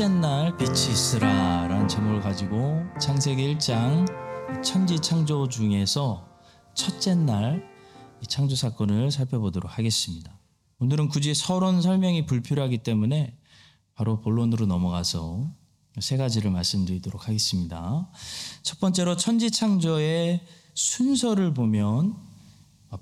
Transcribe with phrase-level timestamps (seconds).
[0.00, 4.06] 첫째 날 빛이 있으라 라는 제목을 가지고 창세기 1장
[4.62, 6.26] 천지 창조 중에서
[6.72, 7.60] 첫째 날이
[8.26, 10.40] 창조 사건을 살펴보도록 하겠습니다.
[10.78, 13.36] 오늘은 굳이 서론 설명이 불필요하기 때문에
[13.94, 15.50] 바로 본론으로 넘어가서
[16.00, 18.08] 세 가지를 말씀드리도록 하겠습니다.
[18.62, 20.40] 첫 번째로 천지 창조의
[20.72, 22.16] 순서를 보면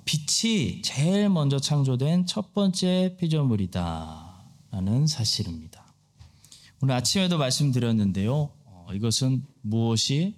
[0.05, 5.88] 빛이 제일 먼저 창조된 첫 번째 피조물이다라는 사실입니다.
[6.81, 8.51] 오늘 아침에도 말씀드렸는데요.
[8.65, 10.37] 어, 이것은 무엇이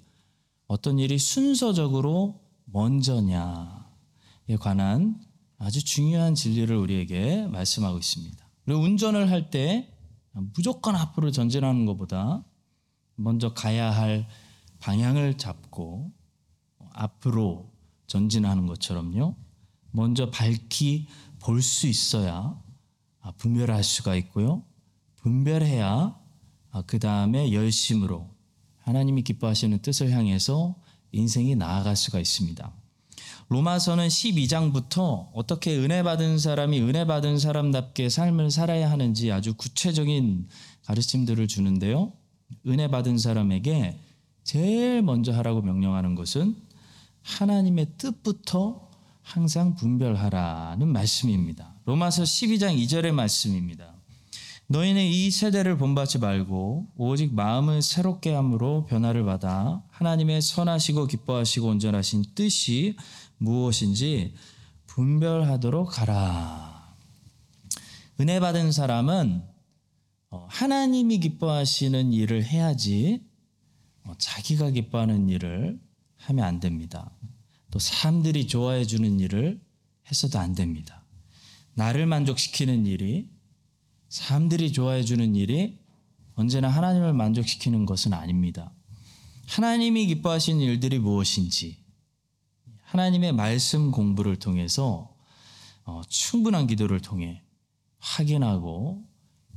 [0.66, 3.76] 어떤 일이 순서적으로 먼저냐에
[4.58, 5.20] 관한
[5.58, 8.48] 아주 중요한 진리를 우리에게 말씀하고 있습니다.
[8.64, 9.92] 그리고 운전을 할 때
[10.54, 12.44] 무조건 앞으로 전진하는 것보다
[13.16, 14.26] 먼저 가야 할
[14.78, 16.10] 방향을 잡고
[16.92, 17.70] 앞으로
[18.06, 19.34] 전진하는 것처럼요.
[19.90, 21.06] 먼저 밝히
[21.40, 22.58] 볼 수 있어야
[23.20, 24.64] 아, 분별할 수가 있고요.
[25.16, 26.18] 분별해야
[26.86, 28.28] 그 다음에 열심으로
[28.78, 30.76] 하나님이 기뻐하시는 뜻을 향해서
[31.12, 32.72] 인생이 나아갈 수가 있습니다.
[33.48, 40.48] 로마서는 12장부터 어떻게 은혜 받은 사람이 은혜 받은 사람답게 삶을 살아야 하는지 아주 구체적인
[40.84, 42.12] 가르침들을 주는데요.
[42.68, 43.98] 은혜 받은 사람에게
[44.44, 46.56] 제일 먼저 하라고 명령하는 것은
[47.22, 48.88] 하나님의 뜻부터
[49.22, 51.74] 항상 분별하라는 말씀입니다.
[51.84, 53.99] 로마서 12장 2절의 말씀입니다.
[54.70, 62.24] 너희는 이 세대를 본받지 말고 오직 마음을 새롭게 함으로 변화를 받아 하나님의 선하시고 기뻐하시고 온전하신
[62.36, 62.96] 뜻이
[63.38, 64.32] 무엇인지
[64.86, 66.94] 분별하도록 하라.
[68.20, 69.42] 은혜 받은 사람은
[70.30, 73.24] 어, 하나님이 기뻐하시는 일을 해야지
[74.04, 75.80] 어, 자기가 기뻐하는 일을
[76.16, 77.10] 하면 안 됩니다.
[77.72, 79.60] 또 사람들이 좋아해 주는 일을
[80.08, 81.02] 해서도 안 됩니다.
[81.74, 83.39] 나를 만족시키는 일이
[84.10, 85.78] 사람들이 좋아해 주는 일이
[86.34, 88.72] 언제나 하나님을 만족시키는 것은 아닙니다.
[89.46, 91.78] 하나님이 기뻐하시는 일들이 무엇인지
[92.82, 95.14] 하나님의 말씀 공부를 통해서
[95.84, 97.42] 어, 충분한 기도를 통해
[98.00, 99.04] 확인하고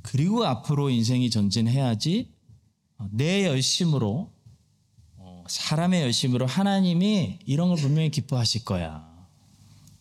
[0.04, 2.32] 그리고 앞으로 인생이 전진해야지
[3.00, 4.32] 어, 내 열심으로
[5.18, 9.12] 어, 사람의 열심으로 하나님이 이런 걸 분명히 기뻐하실 거야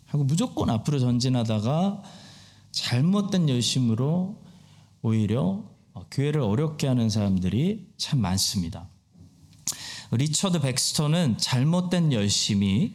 [0.04, 2.02] 하고 무조건 앞으로 전진하다가
[2.72, 4.41] 잘못된 열심으로
[5.02, 8.88] 오히려 어, 교회를 어렵게 하는 사람들이 참 많습니다.
[10.12, 12.94] 리처드 백스터는 잘못된 열심이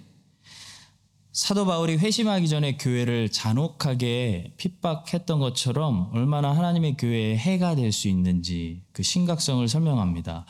[1.32, 8.82] 사도 바울이 회심하기 전에 교회를 잔혹하게 핍박했던 것처럼 얼마나 하나님의 교회에 해가 될 수 있는지
[8.92, 10.46] 그 심각성을 설명합니다.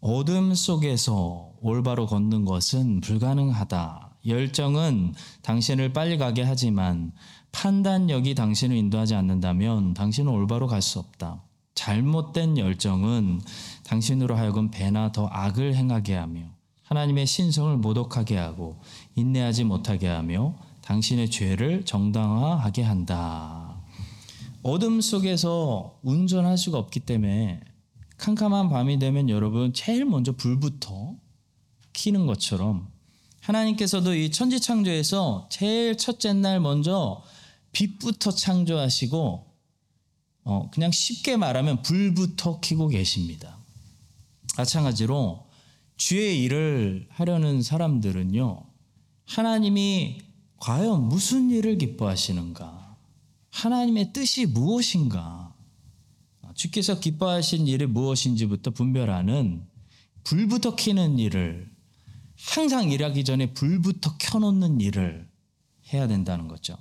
[0.00, 4.18] 어둠 속에서 올바로 걷는 것은 불가능하다.
[4.26, 7.12] 열정은 당신을 빨리 가게 하지만
[7.58, 11.42] 판단력이 당신을 인도하지 않는다면 당신은 올바로 갈 수 없다.
[11.74, 13.40] 잘못된 열정은
[13.82, 16.42] 당신으로 하여금 배나 더 악을 행하게 하며
[16.84, 18.80] 하나님의 신성을 모독하게 하고
[19.16, 23.82] 인내하지 못하게 하며 당신의 죄를 정당화하게 한다.
[24.62, 27.60] 어둠 속에서 운전할 수가 없기 때문에
[28.18, 31.14] 캄캄한 밤이 되면 여러분 제일 먼저 불부터
[31.92, 32.86] 키는 것처럼
[33.40, 37.20] 하나님께서도 이 천지 창조에서 제일 첫째 날 먼저
[37.72, 39.46] 빛부터 창조하시고
[40.44, 43.58] 어, 그냥 쉽게 말하면 불부터 켜고 계십니다.
[44.56, 45.46] 마찬가지로
[45.96, 48.64] 주의 일을 하려는 사람들은요,
[49.26, 50.22] 하나님이
[50.56, 52.96] 과연 무슨 일을 기뻐하시는가?
[53.50, 55.54] 하나님의 뜻이 무엇인가?
[56.54, 59.64] 주께서 기뻐하신 일이 무엇인지부터 분별하는
[60.24, 61.70] 불부터 켜는 일을
[62.36, 65.28] 항상 일하기 전에 불부터 켜놓는 일을
[65.92, 66.76] 해야 된다는 거죠.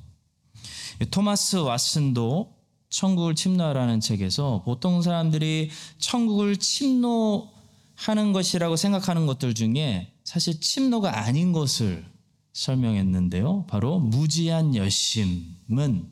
[1.06, 2.54] 토마스 왓슨도
[2.90, 5.70] 천국을 침노하라는 책에서 보통 사람들이
[6.00, 12.06] 천국을 침노하는 것이라고 생각하는 것들 중에 사실 침노가 아닌 것을
[12.54, 13.68] 설명했는데요.
[13.68, 16.12] 바로 무지한 열심은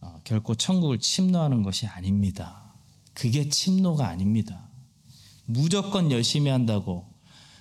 [0.00, 2.74] 어, 결코 천국을 침노하는 것이 아닙니다.
[3.14, 4.68] 그게 침노가 아닙니다.
[5.46, 7.08] 무조건 열심히 한다고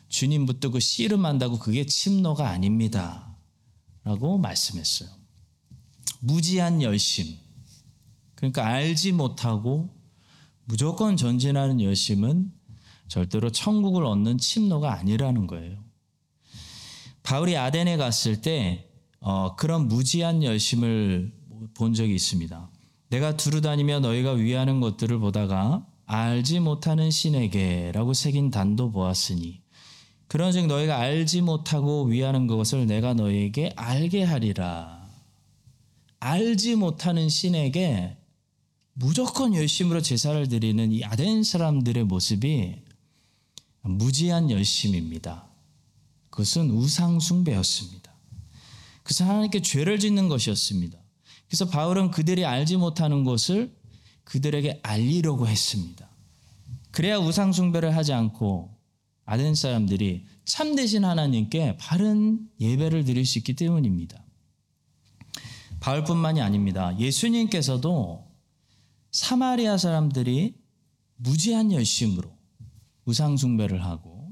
[0.09, 3.35] 주님 붙들고 씨름한다고 그게 침노가 아닙니다.
[4.03, 5.16] 라고 말씀했어요.
[6.19, 7.35] 무지한 열심.
[8.35, 9.89] 그러니까 알지 못하고
[10.65, 12.51] 무조건 전진하는 열심은
[13.07, 15.83] 절대로 천국을 얻는 침노가 아니라는 거예요.
[17.23, 21.33] 바울이 아덴에 갔을 때 어, 그런 무지한 열심을
[21.73, 22.69] 본 적이 있습니다.
[23.09, 29.61] 내가 두루 다니며 너희가 위하는 것들을 보다가 알지 못하는 신에게라고 새긴 단도 보았으니
[30.27, 34.96] 그런즉 너희가 알지 못하고 위하는 것을 내가 너희에게 알게 하리라.
[36.19, 38.17] 알지 못하는 신에게
[38.93, 42.81] 무조건 열심으로 제사를 드리는 이 아덴 사람들의 모습이
[43.81, 45.47] 무지한 열심입니다.
[46.29, 48.11] 그것은 우상 숭배였습니다.
[49.03, 50.97] 그래서 하나님께 죄를 짓는 것이었습니다.
[51.47, 53.73] 그래서 바울은 그들이 알지 못하는 것을
[54.25, 56.09] 그들에게 알리려고 했습니다.
[56.91, 58.75] 그래야 우상 숭배를 하지 않고
[59.25, 64.23] 아덴 사람들이 참되신 하나님께 바른 예배를 드릴 수 있기 때문입니다.
[65.87, 66.93] 바울뿐만이 아닙니다.
[66.99, 68.27] 예수님께서도
[69.11, 70.55] 사마리아 사람들이
[71.15, 72.29] 무지한 열심으로
[73.05, 74.27] 우상 숭배를 하고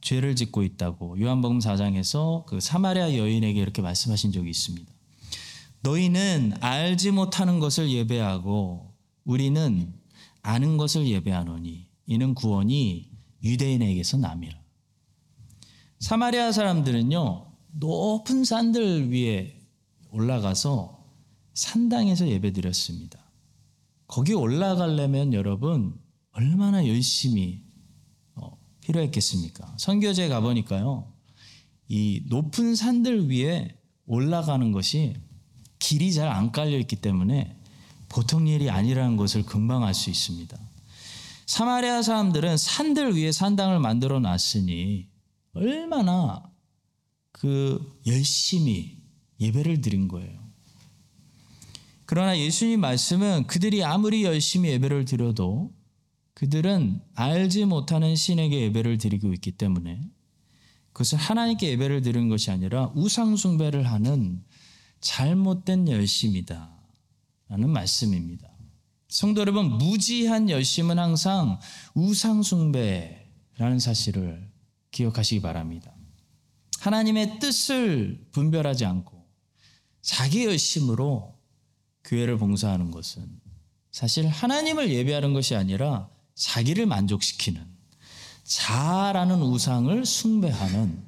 [0.00, 4.92] 죄를 짓고 있다고 요한복음 4장에서 그 사마리아 여인에게 이렇게 말씀하신 적이 있습니다.
[5.82, 8.92] 너희는 알지 못하는 것을 예배하고
[9.22, 9.94] 우리는
[10.42, 13.08] 아는 것을 예배하노니 이는 구원이
[13.44, 14.58] 유대인에게서 남이라.
[16.00, 19.61] 사마리아 사람들은요 높은 산들 위에
[20.12, 21.02] 올라가서
[21.54, 23.18] 산당에서 예배드렸습니다.
[24.06, 25.98] 거기 올라가려면 여러분
[26.32, 27.62] 얼마나 열심히
[28.34, 29.74] 어, 필요했겠습니까?
[29.78, 31.12] 선교제 가보니까요
[31.88, 33.76] 이 높은 산들 위에
[34.06, 35.14] 올라가는 것이
[35.78, 37.58] 길이 잘 안 깔려 있기 때문에
[38.08, 40.58] 보통 일이 아니라는 것을 금방 알 수 있습니다.
[41.46, 45.08] 사마리아 사람들은 산들 위에 산당을 만들어 놨으니
[45.54, 46.42] 얼마나
[47.30, 49.01] 그 열심히
[49.42, 50.40] 예배를 드린 거예요.
[52.06, 55.72] 그러나 예수님 말씀은 그들이 아무리 열심히 예배를 드려도
[56.34, 60.00] 그들은 알지 못하는 신에게 예배를 드리고 있기 때문에
[60.92, 64.42] 그것을 하나님께 예배를 드리는 것이 아니라 우상숭배를 하는
[65.00, 66.70] 잘못된 열심이다.
[67.48, 68.48] 라는 말씀입니다.
[69.08, 71.58] 성도 여러분, 무지한 열심은 항상
[71.94, 74.50] 우상숭배라는 사실을
[74.90, 75.94] 기억하시기 바랍니다.
[76.80, 79.11] 하나님의 뜻을 분별하지 않고
[80.02, 81.34] 자기 열심으로
[82.04, 83.24] 교회를 봉사하는 것은
[83.92, 87.64] 사실 하나님을 예배하는 것이 아니라 자기를 만족시키는
[88.44, 91.02] 자라는 우상을 숭배하는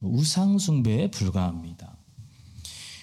[0.00, 1.96] 우상 숭배에 불과합니다.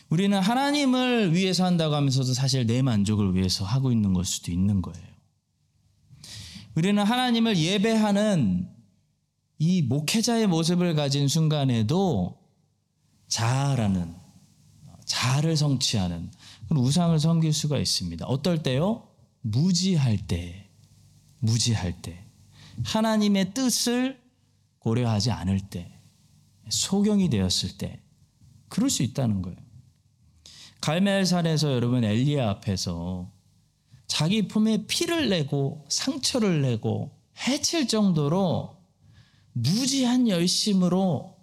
[0.09, 5.07] 우리는 하나님을 위해서 한다고 하면서도 사실 내 만족을 위해서 하고 있는 걸 수도 있는 거예요.
[6.75, 8.69] 우리는 하나님을 예배하는
[9.57, 12.37] 이 목회자의 모습을 가진 순간에도
[13.27, 14.24] 자아라는
[15.05, 16.31] 자아를 성취하는
[16.69, 18.25] 우상을 섬길 수가 있습니다.
[18.25, 19.07] 어떨 때요?
[19.41, 20.69] 무지할 때,
[21.39, 22.25] 무지할 때,
[22.83, 24.19] 하나님의 뜻을
[24.79, 25.99] 고려하지 않을 때,
[26.69, 28.01] 소경이 되었을 때,
[28.67, 29.57] 그럴 수 있다는 거예요.
[30.81, 33.31] 갈멜산에서 여러분 엘리야 앞에서
[34.07, 37.17] 자기 품에 피를 내고 상처를 내고
[37.47, 38.77] 해칠 정도로
[39.53, 41.35] 무지한 열심으로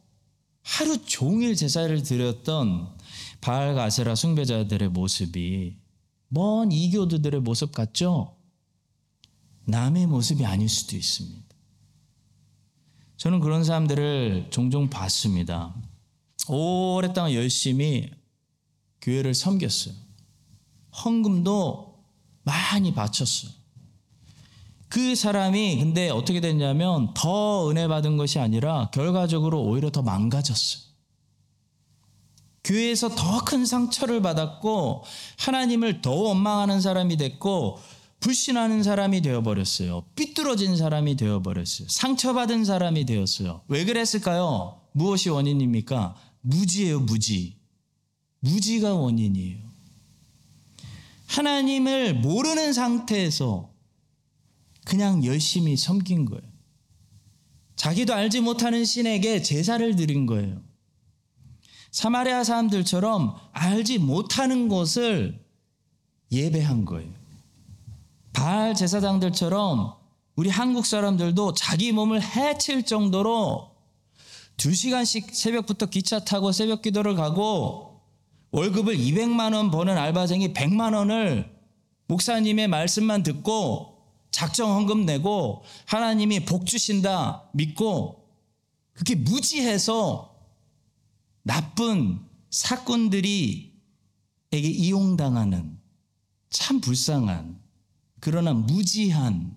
[0.62, 2.94] 하루 종일 제사를 드렸던
[3.43, 5.77] 바알 가세라 숭배자들의 모습이
[6.29, 8.37] 먼 이교도들의 모습 같죠?
[9.65, 11.43] 남의 모습이 아닐 수도 있습니다.
[13.17, 15.75] 저는 그런 사람들을 종종 봤습니다.
[16.49, 18.11] 오랫동안 열심히
[19.00, 19.94] 교회를 섬겼어요.
[21.05, 22.05] 헌금도
[22.44, 23.53] 많이 바쳤어요.
[24.89, 30.92] 그 사람이 근데 어떻게 됐냐면 더 은혜 받은 것이 아니라 결과적으로 오히려 더 망가졌어요.
[32.64, 35.04] 교회에서 더 큰 상처를 받았고
[35.38, 37.78] 하나님을 더 원망하는 사람이 됐고
[38.20, 40.04] 불신하는 사람이 되어버렸어요.
[40.14, 41.88] 삐뚤어진 사람이 되어버렸어요.
[41.88, 43.62] 상처받은 사람이 되었어요.
[43.66, 44.81] 왜 그랬을까요?
[44.92, 46.14] 무엇이 원인입니까?
[46.42, 47.56] 무지예요, 무지.
[48.40, 49.58] 무지가 원인이에요.
[51.26, 53.70] 하나님을 모르는 상태에서
[54.84, 56.42] 그냥 열심히 섬긴 거예요.
[57.76, 60.62] 자기도 알지 못하는 신에게 제사를 드린 거예요.
[61.93, 65.39] 사마리아 사람들처럼 알지 못하는 것을
[66.32, 67.11] 예배한 거예요.
[68.32, 69.94] 바알 제사장들처럼
[70.34, 73.70] 우리 한국 사람들도 자기 몸을 해칠 정도로
[74.56, 78.01] 두 시간씩 새벽부터 기차 타고 새벽 기도를 가고
[78.53, 81.55] 월급을 200만 원 버는 알바생이 100만 원을
[82.06, 83.99] 목사님의 말씀만 듣고
[84.31, 88.25] 작정 헌금 내고 하나님이 복 주신다 믿고
[88.94, 90.31] 그렇게 무지해서
[91.43, 92.20] 나쁜
[92.51, 93.72] 사건들이
[94.53, 95.79] 에게 이용당하는
[96.51, 97.61] 참 불쌍한
[98.20, 99.56] 그러나 무지한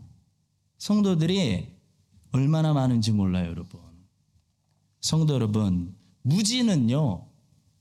[0.77, 1.75] 성도들이
[2.31, 3.79] 얼마나 많은지 몰라요, 여러분.
[5.01, 7.27] 성도 여러분, 무지는요,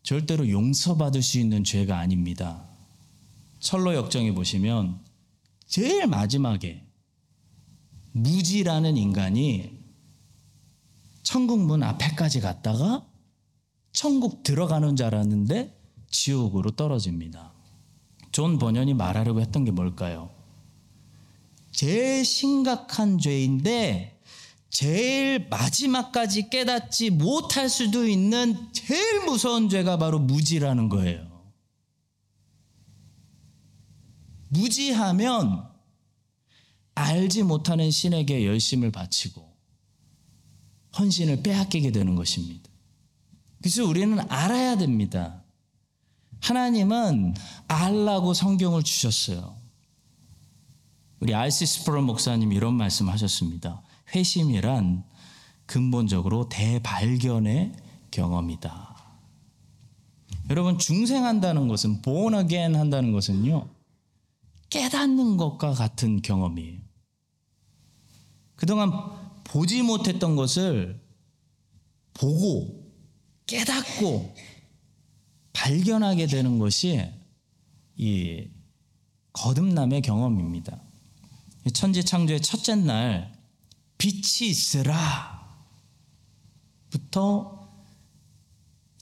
[0.03, 2.69] 절대로 용서받을 수 있는 죄가 아닙니다.
[3.61, 5.01] 철로 역정에 보시면
[5.67, 6.87] 제일 마지막에
[8.13, 9.83] 무지라는 인간이
[11.23, 13.07] 천국 문 앞에까지 갔다가
[13.95, 17.53] 천국 들어가는 줄 알았는데 지옥으로 떨어집니다.
[18.33, 20.35] 존 번연이 말하려고 했던 게 뭘까요?
[21.71, 24.21] 제일 심각한 죄인데
[24.69, 31.31] 제일 마지막까지 깨닫지 못할 수도 있는 제일 무서운 죄가 바로 무지라는 거예요.
[34.49, 35.69] 무지하면
[36.97, 39.55] 알지 못하는 신에게 열심을 바치고
[40.99, 42.74] 헌신을 빼앗기게 되는 것입니다.
[43.65, 45.43] 그래서 우리는 알아야 됩니다.
[46.43, 47.35] 하나님은
[47.67, 49.57] 알라고 성경을 주셨어요.
[51.19, 53.81] 우리 알시 스프로 목사님 이런 말씀 하셨습니다.
[54.15, 55.03] 회심이란
[55.65, 57.73] 근본적으로 대발견의
[58.11, 58.97] 경험이다.
[60.51, 63.67] 여러분 중생한다는 것은 born again 한다는 것은요.
[64.69, 66.83] 깨닫는 것과 같은 경험이에요.
[68.57, 68.93] 그동안
[69.45, 71.03] 보지 못했던 것을
[72.13, 72.84] 보고
[73.47, 74.35] 깨닫고
[75.53, 77.09] 발견하게 되는 것이
[77.97, 78.49] 이
[79.33, 80.81] 거듭남의 경험입니다.
[81.73, 83.33] 천지 창조의 첫째 날
[83.99, 85.35] 빛이 있으라
[86.91, 87.69] 부터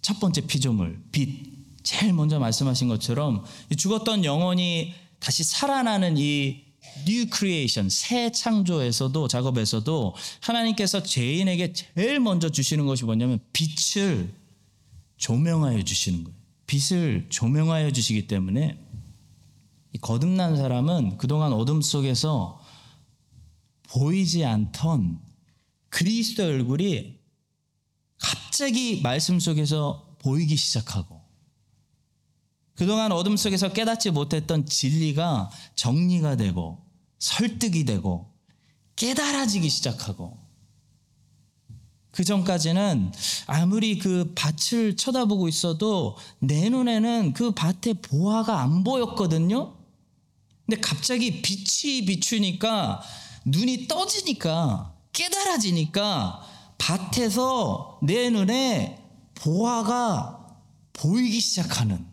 [0.00, 3.44] 첫 번째 피조물 빛 제일 먼저 말씀하신 것처럼
[3.76, 6.71] 죽었던 영혼이 다시 살아나는 이
[7.06, 14.34] New Creation 새 창조에서도 작업에서도 하나님께서 죄인에게 제일 먼저 주시는 것이 뭐냐면 빛을
[15.16, 16.38] 조명하여 주시는 거예요.
[16.66, 18.78] 빛을 조명하여 주시기 때문에
[19.92, 22.61] 이 거듭난 사람은 그동안 어둠 속에서
[23.88, 25.20] 보이지 않던
[25.90, 27.20] 그리스도 얼굴이
[28.18, 31.20] 갑자기 말씀 속에서 보이기 시작하고
[32.75, 36.81] 그동안 어둠 속에서 깨닫지 못했던 진리가 정리가 되고
[37.22, 38.32] 설득이 되고
[38.96, 40.38] 깨달아지기 시작하고
[42.10, 43.12] 그 전까지는
[43.46, 49.76] 아무리 그 밭을 쳐다보고 있어도 내 눈에는 그 밭의 보화가 안 보였거든요.
[50.66, 53.00] 근데 갑자기 빛이 비추니까
[53.44, 56.42] 눈이 떠지니까 깨달아지니까
[56.76, 59.00] 밭에서 내 눈에
[59.36, 60.58] 보화가
[60.92, 62.12] 보이기 시작하는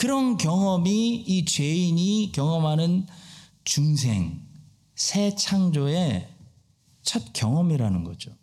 [0.00, 3.06] 그런 경험이 이 죄인이 경험하는
[3.64, 4.48] 중생,
[4.94, 6.26] 새 창조의
[7.02, 8.34] 첫 경험이라는 거죠.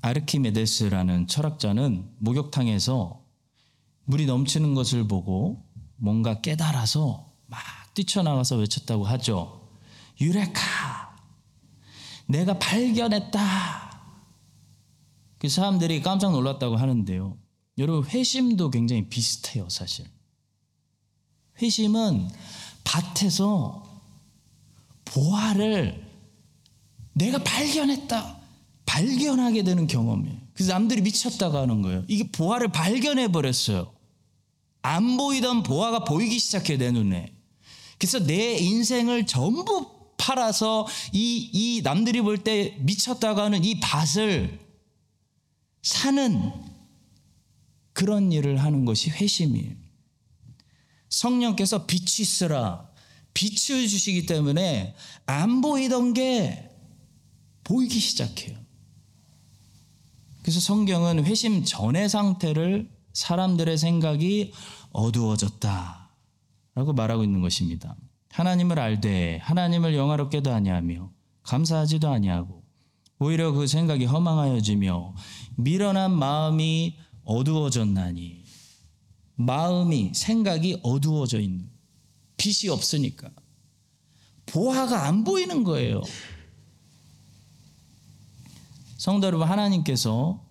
[0.00, 3.20] 아르키메데스라는 철학자는 목욕탕에서
[4.04, 7.60] 물이 넘치는 것을 보고 뭔가 깨달아서 막
[7.94, 9.72] 뛰쳐나가서 외쳤다고 하죠.
[10.20, 10.60] 유레카!
[12.28, 13.40] 내가 발견했다!
[15.38, 17.49] 그 사람들이 깜짝 놀랐다고 하는데요.
[17.80, 20.04] 여러분, 회심도 굉장히 비슷해요, 사실.
[21.60, 22.28] 회심은
[22.84, 23.84] 밭에서
[25.06, 26.06] 보화를
[27.14, 28.38] 내가 발견했다.
[28.86, 30.36] 발견하게 되는 경험이에요.
[30.52, 32.04] 그래서 남들이 미쳤다고 하는 거예요.
[32.08, 33.92] 이게 보화를 발견해 버렸어요.
[34.82, 37.32] 안 보이던 보화가 보이기 시작해 내 눈에.
[37.98, 44.58] 그래서 내 인생을 전부 팔아서 이, 이 남들이 볼 때 미쳤다고 하는 이 밭을
[45.82, 46.52] 사는
[48.00, 49.74] 그런 일을 하는 것이 회심이에요.
[51.10, 52.88] 성령께서 빛이 있으라
[53.34, 54.94] 빛을 주시기 때문에
[55.26, 56.70] 안 보이던 게
[57.62, 58.56] 보이기 시작해요.
[60.40, 64.54] 그래서 성경은 회심 전의 상태를 사람들의 생각이
[64.92, 66.10] 어두워졌다.
[66.76, 67.96] 라고 말하고 있는 것입니다.
[68.30, 71.10] 하나님을 알되 하나님을 영화롭게도 아니하며
[71.42, 72.64] 감사하지도 아니하고
[73.18, 75.14] 오히려 그 생각이 허망하여지며
[75.56, 78.44] 미련한 마음이 어두워졌나니
[79.36, 81.70] 마음이 생각이 어두워져 있는
[82.36, 83.30] 빛이 없으니까
[84.46, 86.02] 보화가 안 보이는 거예요.
[88.98, 90.46] 성도 여러분 하나님께서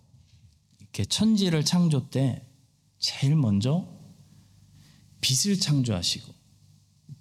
[0.79, 2.45] 이렇게 천지를 창조 때
[2.97, 3.87] 제일 먼저
[5.21, 6.33] 빛을 창조하시고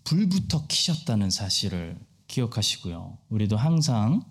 [0.04, 3.18] 불부터 키셨다는 사실을 기억하시고요.
[3.28, 4.24] 우리도 항상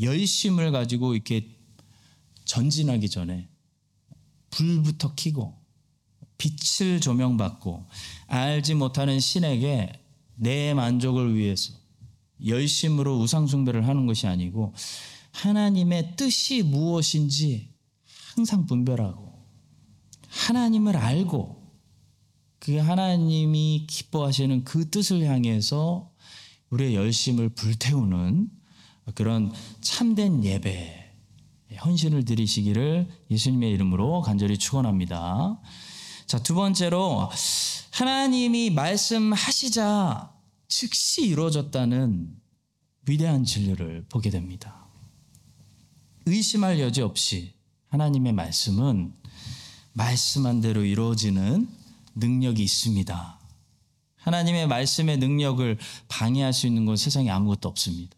[0.00, 1.48] 열심을 가지고 이렇게
[2.44, 3.48] 전진하기 전에
[4.54, 5.52] 불부터 키고
[6.38, 7.86] 빛을 조명받고
[8.28, 9.92] 알지 못하는 신에게
[10.36, 11.72] 내 만족을 위해서
[12.44, 14.72] 열심으로 우상숭배를 하는 것이 아니고
[15.32, 17.72] 하나님의 뜻이 무엇인지
[18.34, 19.32] 항상 분별하고
[20.28, 21.64] 하나님을 알고
[22.60, 26.12] 그 하나님이 기뻐하시는 그 뜻을 향해서
[26.70, 28.48] 우리의 열심을 불태우는
[29.14, 31.03] 그런 참된 예배,
[31.76, 35.60] 헌신을 드리시기를 예수님의 이름으로 간절히 축원합니다.
[36.26, 37.30] 자, 두 번째로
[37.90, 40.32] 하나님이 말씀하시자
[40.68, 42.34] 즉시 이루어졌다는
[43.06, 44.86] 위대한 진리를 보게 됩니다.
[46.26, 47.54] 의심할 여지 없이
[47.88, 49.14] 하나님의 말씀은
[49.92, 51.68] 말씀한 대로 이루어지는
[52.14, 53.40] 능력이 있습니다.
[54.16, 55.78] 하나님의 말씀의 능력을
[56.08, 58.16] 방해할 수 있는 건 세상에 아무것도 없습니다.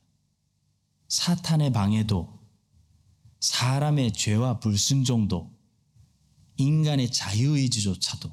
[1.08, 2.35] 사탄의 방해도,
[3.40, 5.50] 사람의 죄와 불순종도,
[6.56, 8.30] 인간의 자유의지조차도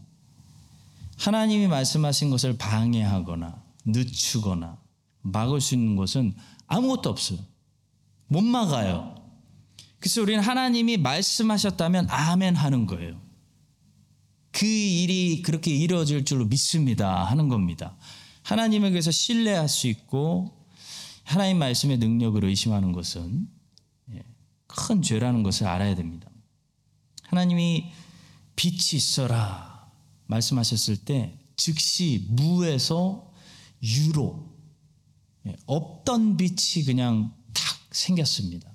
[1.18, 4.78] 하나님이 말씀하신 것을 방해하거나 늦추거나
[5.22, 6.36] 막을 수 있는 것은
[6.68, 7.40] 아무것도 없어요.
[8.28, 9.16] 못 막아요.
[10.00, 13.22] 그래서 우리는 하나님이 말씀하셨다면 아멘 하는 거예요.
[14.52, 17.96] 그 일이 그렇게 이루어질 줄로 믿습니다 하는 겁니다.
[18.44, 20.68] 하나님에 대해서 신뢰할 수 있고
[21.24, 23.63] 하나님 말씀의 능력을 의심하는 것은 예,
[24.76, 26.30] 큰 죄라는 것을 알아야 됩니다.
[27.24, 27.92] 하나님이
[28.56, 29.92] 빛이 있어라
[30.28, 33.32] 말씀하셨을 때 즉시 무에서
[33.82, 34.54] 유로
[35.48, 38.72] 예, 없던 빛이 그냥 탁 생겼습니다.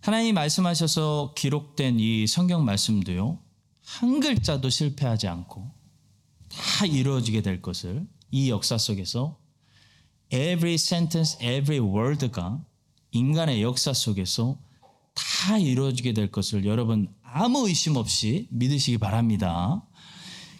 [0.00, 3.38] 하나님이 말씀하셔서 기록된 이 성경 말씀도요.
[3.84, 5.70] 한 글자도 실패하지 않고
[6.48, 9.38] 다 이루어지게 될 것을 이 역사 속에서
[10.32, 12.64] every sentence, every word가
[13.12, 14.58] 인간의 역사 속에서
[15.14, 19.86] 다 이루어지게 될 것을 여러분 아무 의심 없이 믿으시기 바랍니다.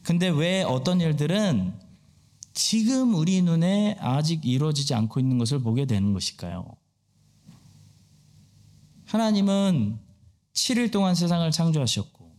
[0.02, 1.78] 근데 왜 어떤 일들은
[2.52, 6.76] 지금 우리 눈에 아직 이루어지지 않고 있는 것을 보게 되는 것일까요?
[9.07, 9.99] 하나님은
[10.52, 12.30] 7일 동안 세상을 창조하셨고,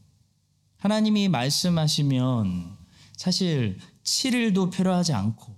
[0.78, 2.78] 하나님이 말씀하시면
[3.18, 5.56] 사실 7일도 필요하지 않고,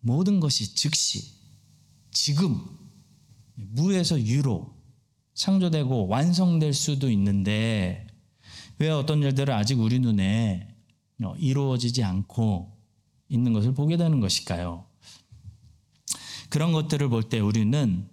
[0.00, 1.34] 모든 것이 즉시,
[2.10, 2.81] 지금,
[3.54, 4.74] 무에서 유로
[5.34, 8.06] 창조되고 완성될 수도 있는데,
[8.78, 10.68] 왜 어떤 일들은 아직 우리 눈에
[11.38, 12.76] 이루어지지 않고
[13.28, 14.86] 있는 것을 보게 되는 것일까요?
[16.50, 18.08] 그런 것들을 볼 때 우리는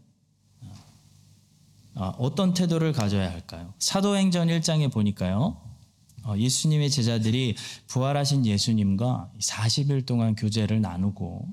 [1.95, 3.73] 어, 어떤 태도를 가져야 할까요?
[3.79, 5.61] 사도행전 1장에 보니까요.
[6.23, 7.55] 어, 예수님의 제자들이
[7.87, 11.47] 부활하신 예수님과 40일 동안 교제를 나누고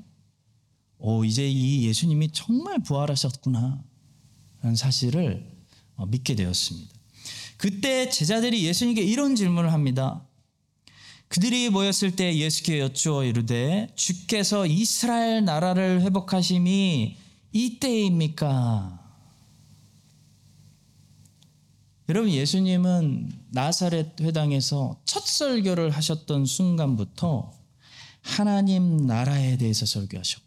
[0.98, 3.82] 오, 이제 이 예수님이 정말 부활하셨구나
[4.62, 5.56] 라는 사실을
[5.96, 6.94] 어, 믿게 되었습니다.
[7.56, 10.26] 그때 제자들이 예수님께 이런 질문을 합니다.
[11.28, 17.16] 그들이 모였을 때 예수께 여쭈어 이르되 주께서 이스라엘 나라를 회복하심이
[17.52, 19.02] 이때입니까?
[22.08, 27.52] 여러분 예수님은 나사렛 회당에서 첫 설교를 하셨던 순간부터
[28.20, 30.45] 하나님 나라에 대해서 설교하셨고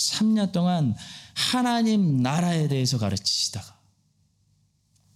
[0.00, 0.96] 3년 동안
[1.34, 3.76] 하나님 나라에 대해서 가르치시다가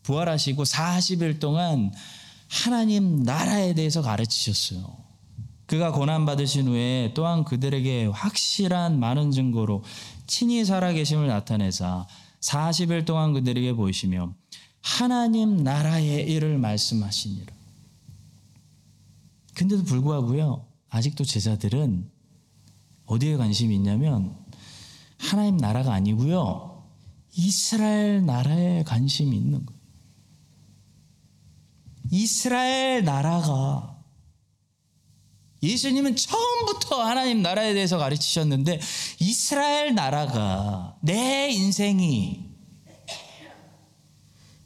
[0.03, 1.92] 부활하시고 40일 동안
[2.49, 5.05] 하나님 나라에 대해서 가르치셨어요.
[5.66, 9.83] 그가 고난받으신 후에 또한 그들에게 확실한 많은 증거로
[10.27, 12.07] 친히 살아계심을 나타내사
[12.40, 14.35] 40일 동안 그들에게 보이시며
[14.83, 17.55] 하나님 나라의 일을 말씀하시니라.
[19.55, 22.11] 근데도 불구하고요, 아직도 제자들은
[23.07, 24.37] 어디에 관심이 있냐면
[25.24, 26.84] 하나님 나라가 아니고요,
[27.37, 29.80] 이스라엘 나라에 관심이 있는 거예요.
[32.10, 33.98] 이스라엘 나라가
[35.62, 38.80] 예수님은 처음부터 하나님 나라에 대해서 가르치셨는데
[39.18, 42.50] 이스라엘 나라가 내 인생이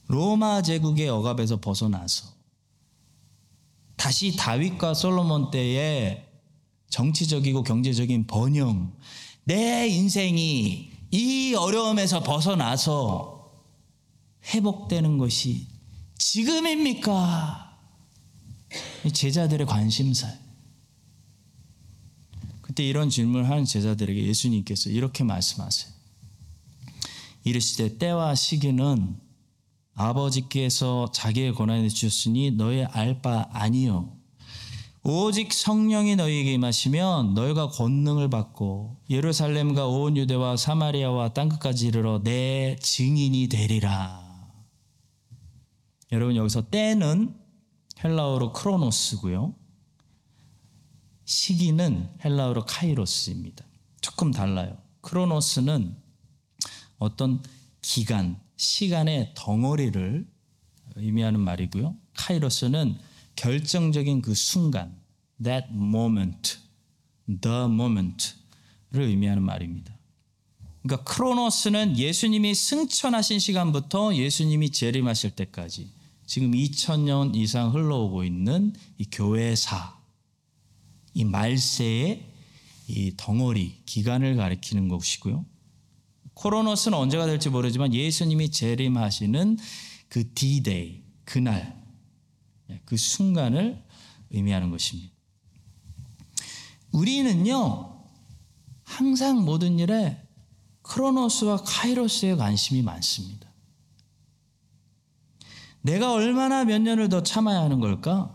[0.08, 2.26] 로마 제국의 억압에서 벗어나서
[3.96, 6.26] 다시 다윗과 솔로몬 때의
[6.88, 8.96] 정치적이고 경제적인 번영,
[9.48, 13.50] 내 인생이 이 어려움에서 벗어나서
[14.44, 15.66] 회복되는 것이
[16.18, 17.78] 지금입니까?
[19.10, 20.30] 제자들의 관심사.
[22.60, 25.94] 그때 이런 질문을 하는 제자들에게 예수님께서 이렇게 말씀하세요.
[27.44, 29.18] 이르시되 때와 시기는
[29.94, 34.17] 아버지께서 자기의 권한에 주셨으니 너의 알바 아니요.
[35.10, 43.48] 오직 성령이 너희에게 임하시면 너희가 권능을 받고 예루살렘과 온 유대와 사마리아와 땅끝까지 이르러 내 증인이
[43.48, 44.52] 되리라.
[46.12, 47.34] 여러분 여기서 때는
[48.04, 49.54] 헬라어로 크로노스고요.
[51.24, 53.64] 시기는 헬라어로 카이로스입니다.
[54.02, 54.76] 조금 달라요.
[55.00, 55.96] 크로노스는
[56.98, 57.42] 어떤
[57.80, 60.28] 기간, 시간의 덩어리를
[60.96, 61.96] 의미하는 말이고요.
[62.14, 62.98] 카이로스는
[63.36, 64.97] 결정적인 그 순간,
[65.42, 66.58] that moment,
[67.26, 68.34] the moment를
[68.94, 69.98] 의미하는 말입니다.
[70.82, 75.90] 그러니까 크로노스는 예수님이 승천하신 시간부터 예수님이 재림하실 때까지
[76.26, 79.98] 지금 2000년 이상 흘러오고 있는 이 교회사,
[81.14, 82.26] 이 말세의
[82.88, 85.44] 이 덩어리, 기간을 가리키는 것이고요.
[86.34, 89.58] 코로노스는 언제가 될지 모르지만 예수님이 재림하시는
[90.08, 91.82] 그 D-Day, 그날,
[92.70, 93.82] 예, 그 순간을
[94.30, 95.17] 의미하는 것입니다.
[96.98, 98.02] 우리는요,
[98.82, 100.20] 항상 모든 일에
[100.82, 103.48] 크로노스와 카이로스에 관심이 많습니다.
[105.82, 108.34] 내가 얼마나 몇 년을 더 참아야 하는 걸까?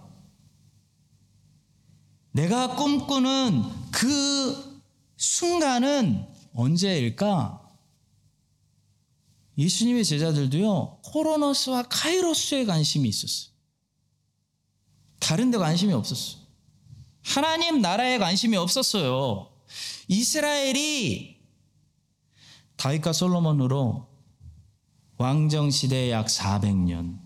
[2.32, 4.82] 내가 꿈꾸는 그
[5.18, 7.60] 순간은 언제일까?
[9.58, 13.54] 예수님의 제자들도요, 코로노스와 카이로스에 관심이 있었어요.
[15.20, 16.43] 다른 데 관심이 없었어요.
[17.24, 19.50] 하나님 나라에 관심이 없었어요.
[20.08, 21.38] 이스라엘이
[22.76, 24.08] 다윗과 솔로몬으로
[25.18, 27.20] 왕정 시대 약 400년,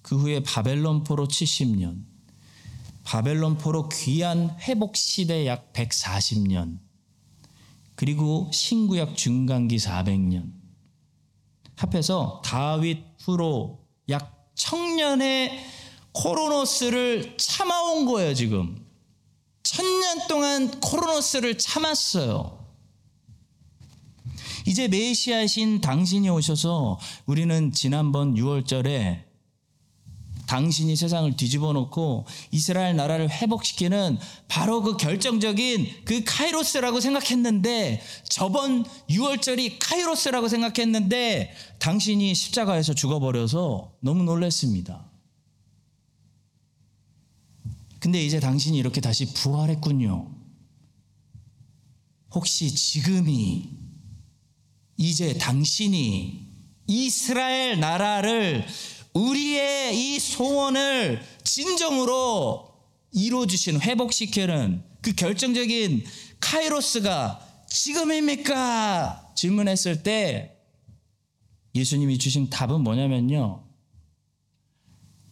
[0.00, 2.04] 그 후에 바벨론 포로 70년,
[3.04, 6.78] 바벨론 포로 귀한 회복 시대 약 140년,
[7.96, 10.52] 그리고 신구약 중간기 400년.
[11.74, 15.58] 합해서 다윗 후로 약 청년의
[16.12, 18.86] 코로노스를 참아온 거예요, 지금.
[19.72, 22.62] 천년 동안 코로노스를 참았어요.
[24.66, 29.22] 이제 메시아신 당신이 오셔서 우리는 지난번 6월절에
[30.46, 39.76] 당신이 세상을 뒤집어 놓고 이스라엘 나라를 회복시키는 바로 그 결정적인 그 카이로스라고 생각했는데 저번 6월절이
[39.80, 45.11] 카이로스라고 생각했는데 당신이 십자가에서 죽어버려서 너무 놀랐습니다.
[48.02, 50.28] 근데 이제 당신이 이렇게 다시 부활했군요.
[52.34, 53.70] 혹시 지금이
[54.96, 56.48] 이제 당신이
[56.88, 58.66] 이스라엘 나라를
[59.14, 62.74] 우리의 이 소원을 진정으로
[63.12, 66.04] 이루어 주신 회복시키는 그 결정적인
[66.40, 67.38] 카이로스가
[67.68, 69.32] 지금입니까?
[69.36, 70.56] 질문했을 때
[71.76, 73.71] 예수님이 주신 답은 뭐냐면요.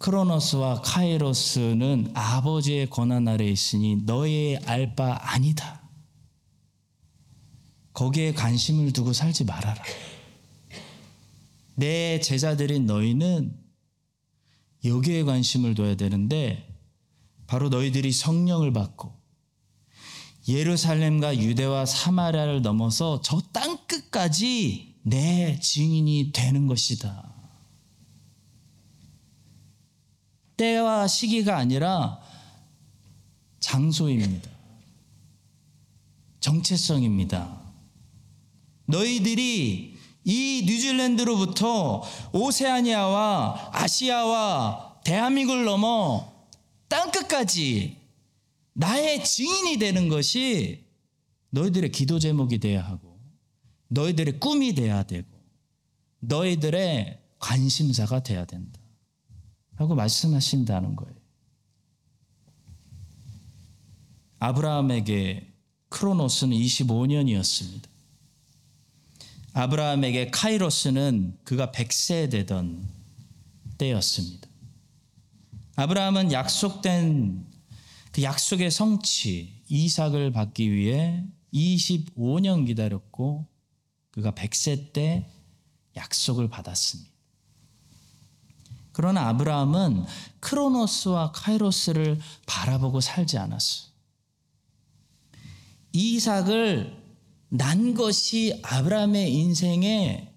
[0.01, 5.83] 크로노스와 카이로스는 아버지의 권한 아래 있으니 너의 알바 아니다.
[7.93, 9.83] 거기에 관심을 두고 살지 말아라.
[11.75, 13.55] 내 제자들인 너희는
[14.87, 16.67] 여기에 관심을 둬야 되는데
[17.47, 19.21] 바로 너희들이 성령을 받고
[20.49, 27.39] 예루살렘과 유대와 사마리아를 넘어서 저 땅 끝까지 내 증인이 되는 것이다.
[30.61, 32.20] 때와 시기가 아니라
[33.61, 34.51] 장소입니다.
[36.40, 37.62] 정체성입니다.
[38.85, 46.31] 너희들이 이 뉴질랜드로부터 오세아니아와 아시아와 대한민국을 넘어
[46.88, 47.96] 땅끝까지
[48.75, 50.85] 나의 증인이 되는 것이
[51.51, 53.18] 너희들의 기도 제목이 돼야 하고
[53.88, 55.27] 너희들의 꿈이 돼야 되고
[56.20, 58.80] 너희들의 관심사가 돼야 된다.
[59.81, 61.14] 라고 말씀하신다는 거예요.
[64.38, 65.55] 아브라함에게
[65.88, 67.88] 크로노스는 25년이었습니다.
[69.55, 72.87] 아브라함에게 카이로스는 그가 100세 되던
[73.79, 74.51] 때였습니다.
[75.77, 77.47] 아브라함은 약속된
[78.12, 83.47] 그 약속의 성취 이삭을 받기 위해 25년 기다렸고
[84.11, 85.27] 그가 100세 때
[85.97, 87.10] 약속을 받았습니다.
[88.92, 90.05] 그러나 아브라함은
[90.40, 93.88] 크로노스와 카이로스를 바라보고 살지 않았어.
[95.92, 96.96] 이삭을
[97.48, 100.33] 난 것이 아브라함의 인생의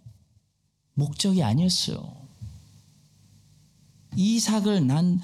[0.93, 2.23] 목적이 아니었어요.
[4.15, 5.19] 이삭을 난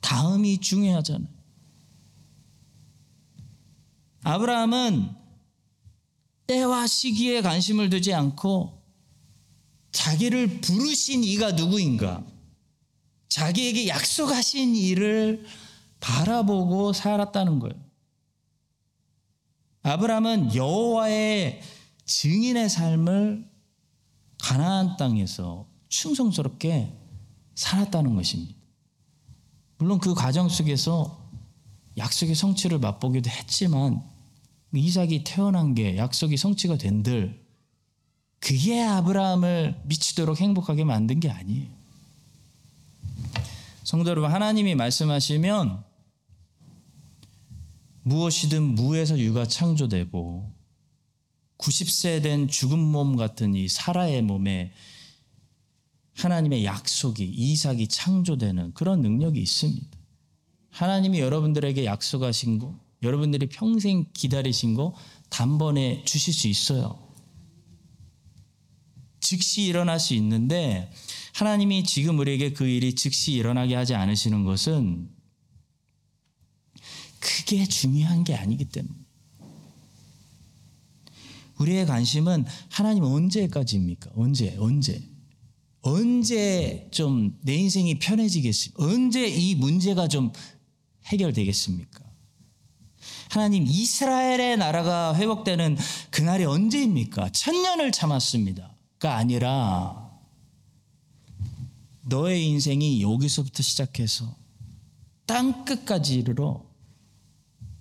[0.00, 1.28] 다음이 중요하잖아요.
[4.22, 5.10] 아브라함은
[6.46, 8.82] 때와 시기에 관심을 두지 않고
[9.92, 12.24] 자기를 부르신 이가 누구인가?
[13.34, 15.44] 자기에게 약속하신 일을
[15.98, 17.74] 바라보고 살았다는 거예요.
[19.82, 21.60] 아브라함은 여호와의
[22.04, 23.50] 증인의 삶을
[24.40, 26.96] 가나안 땅에서 충성스럽게
[27.56, 28.54] 살았다는 것입니다.
[29.78, 31.28] 물론 그 과정 속에서
[31.96, 34.00] 약속의 성취를 맛보기도 했지만
[34.72, 37.44] 이삭이 태어난 게 약속이 성취가 된들
[38.38, 41.73] 그게 아브라함을 미치도록 행복하게 만든 게 아니에요.
[43.84, 45.84] 성도 여러분, 하나님이 말씀하시면
[48.04, 50.50] 무엇이든 무에서 유가 창조되고
[51.58, 54.72] 90세 된 죽은 몸 같은 이 사라의 몸에
[56.14, 59.86] 하나님의 약속이 이삭이 창조되는 그런 능력이 있습니다.
[60.70, 64.94] 하나님이 여러분들에게 약속하신 거, 여러분들이 평생 기다리신 거
[65.28, 67.06] 단번에 주실 수 있어요.
[69.20, 70.90] 즉시 일어날 수 있는데
[71.34, 75.10] 하나님이 지금 우리에게 그 일이 즉시 일어나게 하지 않으시는 것은
[77.18, 78.94] 그게 중요한 게 아니기 때문에.
[81.58, 84.12] 우리의 관심은 하나님 언제까지입니까?
[84.14, 85.02] 언제, 언제?
[85.82, 88.84] 언제 좀 내 인생이 편해지겠습니까?
[88.84, 90.32] 언제 이 문제가 좀
[91.06, 92.04] 해결되겠습니까?
[93.30, 95.76] 하나님 이스라엘의 나라가 회복되는
[96.10, 97.30] 그날이 언제입니까?
[97.30, 100.03] 천년을 참았습니다.가 아니라
[102.04, 104.36] 너의 인생이 여기서부터 시작해서
[105.26, 106.64] 땅 끝까지 이르러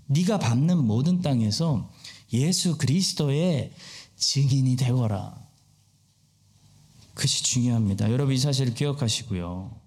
[0.07, 1.91] 네가 밟는 모든 땅에서
[2.31, 3.73] 예수 그리스도의
[4.15, 5.41] 증인이 되거라.
[7.13, 8.11] 그것이 중요합니다.
[8.11, 9.79] 여러분 이 사실을 기억하시고요.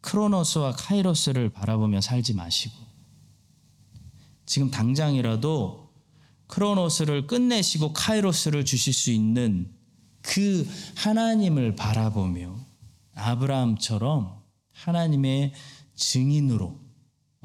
[0.00, 2.74] 크로노스와 카이로스를 바라보며 살지 마시고
[4.46, 5.92] 지금 당장이라도
[6.46, 9.75] 크로노스를 끝내시고 카이로스를 주실 수 있는
[10.26, 12.56] 그 하나님을 바라보며
[13.14, 15.52] 아브라함처럼 하나님의
[15.94, 16.78] 증인으로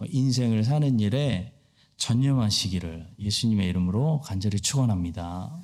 [0.09, 1.53] 인생을 사는 일에
[1.97, 5.55] 전념하시기를 예수님의 이름으로 간절히 축원합니다.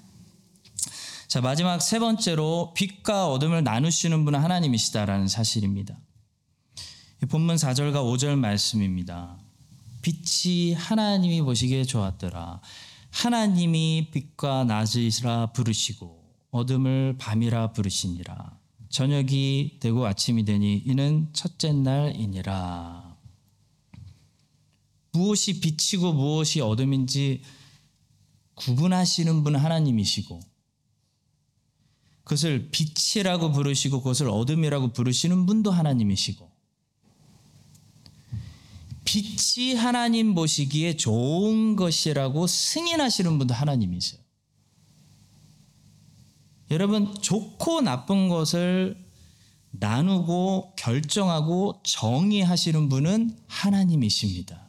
[1.27, 5.97] 자, 마지막 세 번째로 빛과 어둠을 나누시는 분은 하나님이시다라는 사실입니다.
[7.30, 9.38] 본문 4절과 5절 말씀입니다.
[10.03, 12.62] 빛이 하나님이 보시기에 좋았더라.
[13.10, 16.16] 하나님이 빛과 낮이라 부르시고
[16.51, 18.60] 어둠을 밤이라 부르시니라.
[18.89, 23.17] 저녁이 되고 아침이 되니 이는 첫째 날이니라.
[25.12, 27.41] 무엇이 빛이고 무엇이 어둠인지
[28.55, 30.39] 구분하시는 분은 하나님이시고
[32.23, 36.51] 그것을 빛이라고 부르시고 그것을 어둠이라고 부르시는 분도 하나님이시고
[39.05, 44.26] 빛이 하나님 보시기에 좋은 것이라고 승인하시는 분도 하나님이세요.
[46.69, 49.08] 여러분 좋고 나쁜 것을
[49.71, 54.67] 나누고 결정하고 정의하시는 분은 하나님이십니다.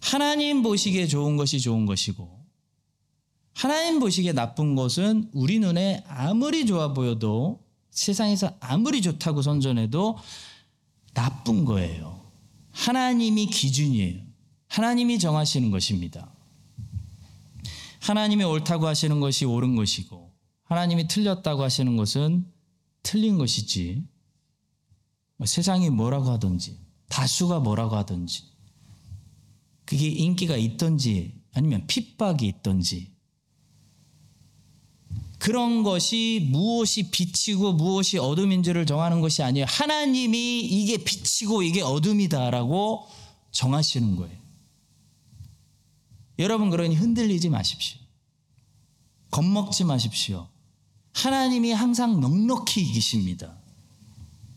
[0.00, 2.42] 하나님 보시기에 좋은 것이 좋은 것이고
[3.54, 10.18] 하나님 보시기에 나쁜 것은 우리 눈에 아무리 좋아 보여도 세상에서 아무리 좋다고 선전해도
[11.14, 12.22] 나쁜 거예요.
[12.72, 14.22] 하나님이 기준이에요.
[14.68, 16.32] 하나님이 정하시는 것입니다.
[18.00, 20.31] 하나님이 옳다고 하시는 것이 옳은 것이고
[20.72, 22.46] 하나님이 틀렸다고 하시는 것은
[23.02, 24.04] 틀린 것이지.
[25.36, 28.44] 뭐 세상이 뭐라고 하든지 다수가 뭐라고 하든지
[29.84, 33.12] 그게 인기가 있든지 아니면 핍박이 있든지
[35.38, 39.66] 그런 것이 무엇이 빛이고 무엇이 어둠인지를 정하는 것이 아니에요.
[39.68, 43.08] 하나님이 이게 빛이고 이게 어둠이다라고
[43.50, 44.38] 정하시는 거예요.
[46.38, 48.00] 여러분 그러니 흔들리지 마십시오.
[49.32, 50.51] 겁먹지 마십시오.
[51.12, 53.56] 하나님이 항상 넉넉히 이기십니다.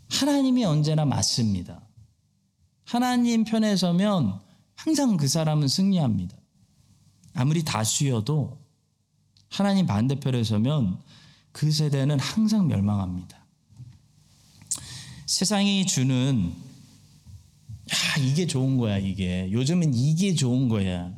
[0.10, 1.82] 하나님이 언제나 맞습니다.
[2.86, 4.40] 하나님 편에 서면
[4.76, 6.38] 항상 그 사람은 승리합니다.
[7.34, 8.60] 아무리 다수여도
[9.50, 11.02] 하나님 반대편에 서면
[11.52, 13.46] 그 세대는 항상 멸망합니다.
[15.26, 16.54] 세상이 주는
[17.92, 19.50] 야, 이게 좋은 거야, 이게.
[19.52, 21.14] 요즘은 이게 좋은 거야.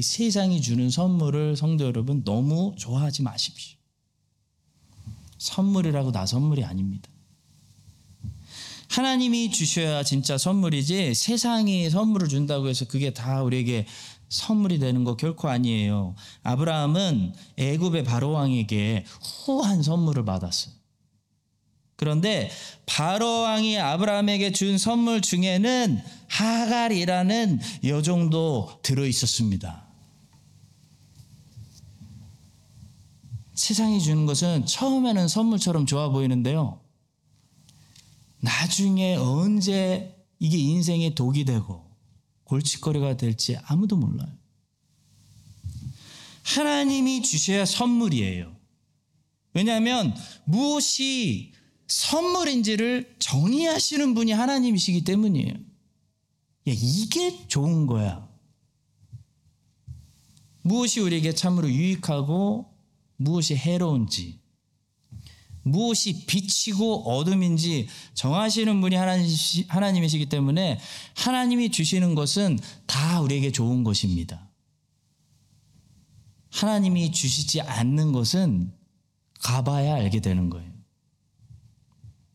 [0.00, 3.79] 세상이 주는 선물을 성도 여러분 너무 좋아하지 마십시오.
[5.40, 7.08] 선물이라고 나 선물이 아닙니다.
[8.90, 13.86] 하나님이 주셔야 진짜 선물이지 세상이 선물을 준다고 해서 그게 다 우리에게
[14.28, 16.14] 선물이 되는 거 결코 아니에요.
[16.42, 19.04] 아브라함은 애굽의 바로 왕에게
[19.46, 20.74] 후한 선물을 받았어요.
[21.96, 22.50] 그런데
[22.86, 29.89] 바로 왕이 아브라함에게 준 선물 중에는 하갈이라는 여종도 들어 있었습니다.
[33.60, 36.80] 세상이 주는 것은 처음에는 선물처럼 좋아 보이는데요.
[38.40, 41.84] 나중에 언제 이게 인생의 독이 되고
[42.44, 44.32] 골칫거리가 될지 아무도 몰라요.
[46.42, 48.56] 하나님이 주셔야 선물이에요.
[49.52, 51.52] 왜냐하면 무엇이
[51.86, 55.52] 선물인지를 정의하시는 분이 하나님이시기 때문이에요.
[55.52, 55.60] 야,
[56.64, 58.26] 이게 좋은 거야.
[60.62, 62.69] 무엇이 우리에게 참으로 유익하고
[63.20, 64.40] 무엇이 해로운지
[65.62, 70.80] 무엇이 빛이고 어둠인지 정하시는 분이 하나님 이시기 때문에
[71.16, 74.48] 하나님이 주시는 것은 다 우리에게 좋은 것입니다.
[76.50, 78.72] 하나님이 주시지 않는 것은
[79.40, 80.70] 가봐야 알게 되는 거예요.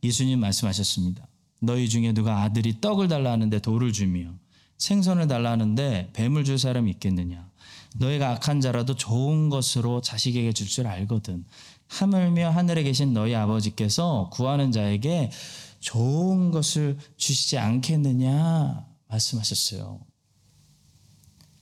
[0.04, 1.28] 예수님 말씀하셨습니다.
[1.62, 4.32] 너희 중에 누가 아들이 떡을 달라 하는데 돌을 주며
[4.78, 7.50] 생선을 달라 하는데 뱀을 줄 사람이 있겠느냐?
[7.98, 11.46] 너희가 악한 자라도 좋은 것으로 자식에게 줄 줄 알거든.
[11.88, 15.32] 하물며 하늘에 계신 너희 아버지께서 구하는 자에게
[15.80, 20.02] 좋은 것을 주시지 않겠느냐 말씀하셨어요.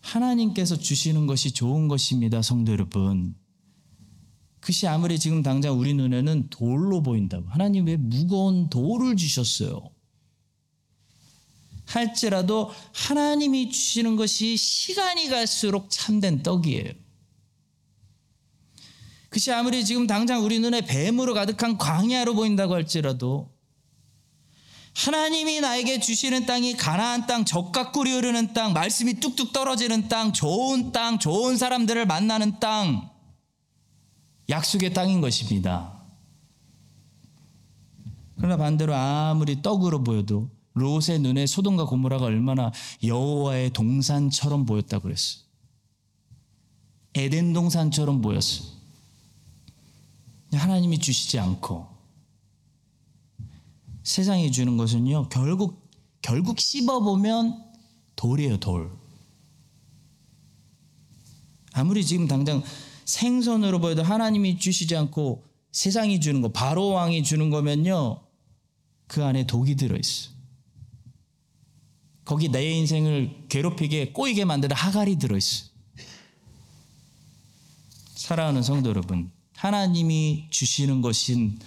[0.01, 3.35] 하나님께서 주시는 것이 좋은 것입니다, 성도 여러분.
[4.59, 7.49] 그것이 아무리 지금 당장 우리 눈에는 돌로 보인다고.
[7.49, 9.92] 하나님 왜 무거운 돌을 주셨어요?
[11.95, 16.91] 할지라도 하나님이 주시는 것이 시간이 갈수록 참된 떡이에요.
[19.29, 23.51] 그것이 아무리 지금 당장 우리 눈에 뱀으로 가득한 광야로 보인다고 할지라도
[24.95, 30.91] 하나님이 나에게 주시는 땅이 가나안 땅, 적과 꿀이 흐르는 땅, 말씀이 뚝뚝 떨어지는 땅, 좋은
[30.91, 33.09] 땅, 좋은 사람들을 만나는 땅,
[34.49, 36.03] 약속의 땅인 것입니다.
[38.37, 42.71] 그러나 반대로 아무리 떡으로 보여도 롯의 눈에 소돔과 고모라가 얼마나
[43.03, 45.39] 여호와의 동산처럼 보였다고 그랬어.
[47.15, 48.63] 에덴 동산처럼 보였어.
[50.51, 51.87] 하나님이 주시지 않고
[54.03, 55.89] 세상이 주는 것은요 결국
[56.21, 57.63] 결국 씹어 보면
[58.15, 58.91] 돌이에요 돌.
[61.73, 62.63] 아무리 지금 당장
[63.05, 68.21] 생선으로 보여도 하나님이 주시지 않고 세상이 주는 거 바로 왕이 주는 거면요
[69.07, 70.32] 그 안에 독이 들어 있어.
[72.25, 75.65] 거기 내 인생을 괴롭히게 꼬이게 만드는 하갈이 들어 있어.
[78.15, 81.59] 사랑하는 성도 여러분, 하나님이 주시는 것인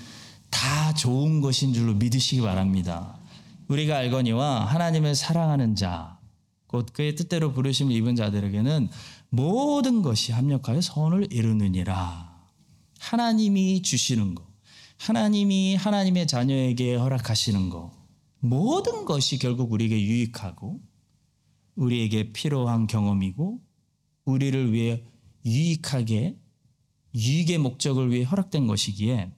[0.51, 3.19] 다 좋은 것인 줄로 믿으시기 바랍니다.
[3.69, 6.19] 우리가 알거니와 하나님을 사랑하는 자,
[6.66, 8.88] 곧 그의 뜻대로 부르심을 입은 자들에게는
[9.29, 12.35] 모든 것이 합력하여 선을 이루느니라.
[12.99, 14.45] 하나님이 주시는 것,
[14.99, 17.92] 하나님이 하나님의 자녀에게 허락하시는 것,
[18.49, 20.81] 모든 것이 결국 우리에게 유익하고
[21.77, 23.61] 우리에게 필요한 경험이고
[24.25, 25.05] 우리를 위해
[25.45, 26.39] 유익하게
[27.15, 29.33] 유익의 목적을 위해 허락된 것이기에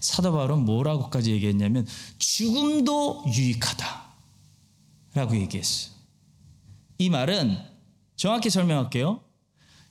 [0.00, 1.86] 사도 바울은 뭐라고까지 얘기했냐면
[2.18, 4.06] 죽음도 유익하다라고
[5.40, 5.94] 얘기했어요.
[6.98, 7.56] 이 말은
[8.16, 9.22] 정확히 설명할게요.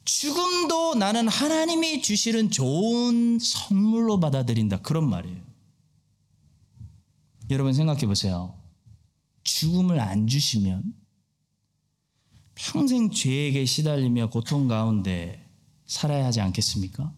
[0.06, 4.82] 죽음도 나는 하나님이 주시는 좋은 선물로 받아들인다.
[4.82, 5.45] 그런 말이에요.
[7.50, 8.56] 여러분 생각해 보세요.
[9.44, 10.84] 죽음을 안 주시면
[12.56, 15.46] 평생 죄에게 시달리며 고통 가운데
[15.86, 17.12] 살아야 하지 않겠습니까?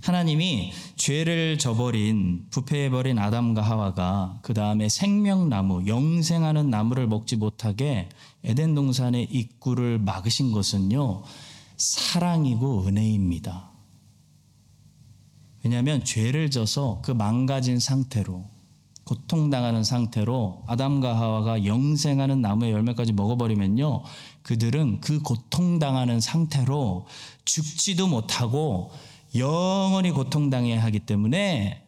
[0.00, 8.08] 하나님이 죄를 저버린 부패해버린 아담과 하와가 그 다음에 생명나무 영생하는 나무를 먹지 못하게
[8.44, 11.22] 에덴 동산의 입구를 막으신 것은요
[11.76, 13.75] 사랑이고 은혜입니다.
[15.66, 18.44] 왜냐하면 죄를 져서 그 망가진 상태로
[19.02, 24.04] 고통당하는 상태로 아담과 하와가 영생하는 나무의 열매까지 먹어버리면요
[24.44, 27.06] 그들은 그 고통당하는 상태로
[27.44, 28.92] 죽지도 못하고
[29.34, 31.82] 영원히 고통당해야 하기 때문에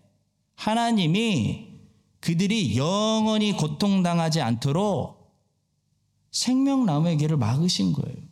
[0.56, 1.68] 하나님이
[2.18, 5.36] 그들이 영원히 고통당하지 않도록
[6.32, 8.27] 생명나무의 길을 막으신 거예요.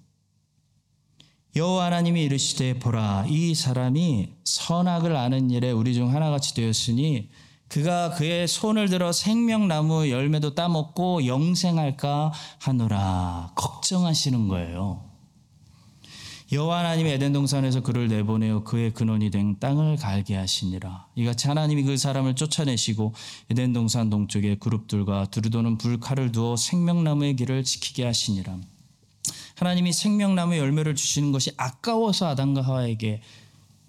[1.56, 7.30] 여호와 하나님이 이르시되 보라 이 사람이 선악을 아는 일에 우리 중 하나같이 되었으니
[7.68, 15.02] 그가 그의 손을 들어 생명나무 열매도 따먹고 영생할까 하노라 걱정하시는 거예요.
[16.52, 21.06] 여호와 하나님이 에덴 동산에서 그를 내보내어 그의 근원이 된 땅을 갈게 하시니라.
[21.16, 23.14] 이같이 하나님이 그 사람을 쫓아내시고
[23.50, 28.58] 에덴 동산 동쪽에 그룹들과 두루도는 불칼을 두어 생명나무의 길을 지키게 하시니라.
[29.56, 33.22] 하나님이 생명나무 열매를 주시는 것이 아까워서 아담과 하와에게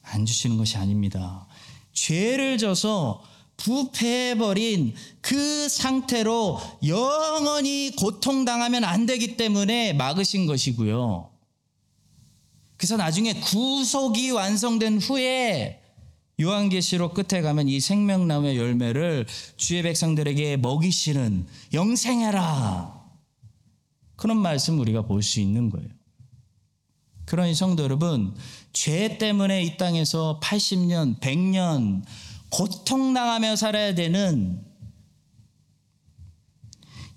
[0.01, 1.45] 안 주시는 것이 아닙니다.
[1.93, 3.21] 죄를 져서
[3.57, 11.29] 부패해버린 그 상태로 영원히 고통당하면 안 되기 때문에 막으신 것이고요.
[12.77, 15.81] 그래서 나중에 구속이 완성된 후에
[16.39, 19.25] 요한계시록 끝에 가면 이 생명나무의 열매를
[19.57, 22.96] 주의 백성들에게 먹이시는 영생해라.
[24.17, 25.87] 그런 말씀 우리가 볼 수 있는 거예요.
[27.25, 28.35] 그러니 성도 여러분,
[28.73, 32.03] 죄 때문에 이 땅에서 80년, 100년
[32.49, 34.63] 고통당하며 살아야 되는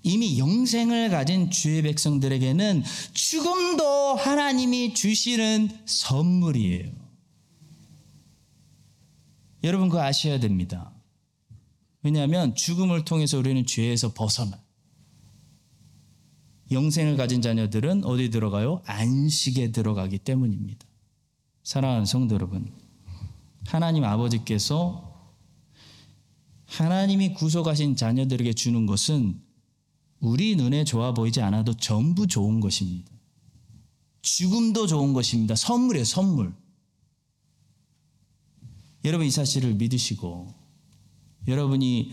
[0.03, 2.83] 이미 영생을 가진 주의 백성들에게는
[3.13, 6.91] 죽음도 하나님이 주시는 선물이에요.
[9.63, 10.91] 여러분 그거 아셔야 됩니다.
[12.03, 14.59] 왜냐하면 죽음을 통해서 우리는 죄에서 벗어나.
[16.71, 18.81] 영생을 가진 자녀들은 어디 들어가요?
[18.85, 20.85] 안식에 들어가기 때문입니다.
[21.63, 22.71] 사랑하는 성도 여러분,
[23.67, 25.11] 하나님 아버지께서
[26.65, 29.41] 하나님이 구속하신 자녀들에게 주는 것은
[30.19, 33.11] 우리 눈에 좋아 보이지 않아도 전부 좋은 것입니다.
[34.21, 35.55] 죽음도 좋은 것입니다.
[35.55, 36.53] 선물이에요, 선물.
[39.03, 40.53] 여러분 이 사실을 믿으시고
[41.47, 42.11] 여러분이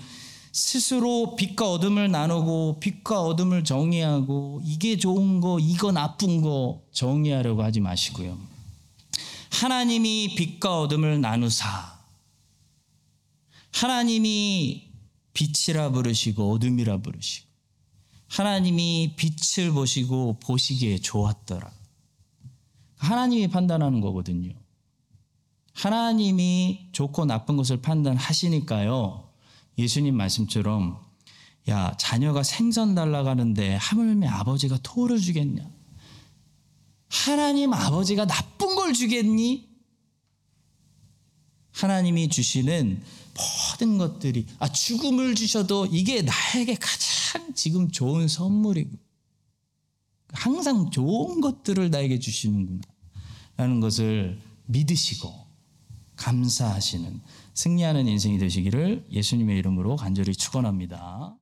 [0.58, 7.78] 스스로 빛과 어둠을 나누고 빛과 어둠을 정의하고 이게 좋은 거 이거 나쁜 거 정의하려고 하지
[7.78, 8.36] 마시고요.
[9.50, 12.00] 하나님이 빛과 어둠을 나누사
[13.72, 14.90] 하나님이
[15.32, 17.46] 빛이라 부르시고 어둠이라 부르시고
[18.26, 21.70] 하나님이 빛을 보시고 보시기에 좋았더라.
[22.96, 24.52] 하나님이 판단하는 거거든요.
[25.74, 29.27] 하나님이 좋고 나쁜 것을 판단하시니까요.
[29.78, 30.98] 예수님 말씀처럼
[31.68, 35.68] 야 자녀가 생선 달라가는데 하물며 아버지가 토를 주겠냐?
[37.08, 39.68] 하나님 아버지가 나쁜 걸 주겠니?
[41.72, 43.02] 하나님이 주시는
[43.34, 48.90] 모든 것들이 아 죽음을 주셔도 이게 나에게 가장 지금 좋은 선물이고
[50.32, 52.80] 항상 좋은 것들을 나에게 주시는구나
[53.56, 55.46] 라는 것을 믿으시고
[56.16, 57.20] 감사하시는
[57.58, 61.34] 승리하는 인생이 되시기를 예수님의 이름으로 간절히 축원합니다.